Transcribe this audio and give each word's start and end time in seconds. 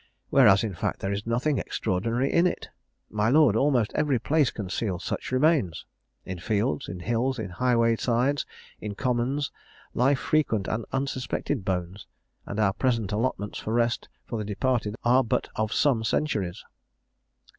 whereas, 0.31 0.63
in 0.63 0.73
fact, 0.73 0.99
there 0.99 1.11
is 1.11 1.27
nothing 1.27 1.59
extraordinary 1.59 2.33
in 2.33 2.47
it. 2.47 2.69
My 3.11 3.29
lord, 3.29 3.55
almost 3.55 3.91
every 3.93 4.17
place 4.17 4.49
conceals 4.49 5.03
such 5.03 5.31
remains. 5.31 5.85
In 6.25 6.39
fields, 6.39 6.89
in 6.89 7.01
hills, 7.01 7.37
in 7.37 7.51
highway 7.51 7.95
sides, 7.97 8.43
in 8.79 8.95
commons, 8.95 9.51
lie 9.93 10.15
frequent 10.15 10.67
and 10.67 10.85
unsuspected 10.91 11.63
bones; 11.63 12.07
and 12.47 12.59
our 12.59 12.73
present 12.73 13.11
allotments 13.11 13.59
for 13.59 13.73
rest 13.73 14.09
for 14.25 14.39
the 14.39 14.43
departed 14.43 14.95
are 15.03 15.23
but 15.23 15.49
of 15.55 15.71
some 15.71 16.03
centuries. 16.03 16.65